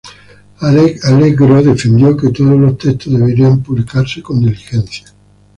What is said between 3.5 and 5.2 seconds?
publicarse con diligencia.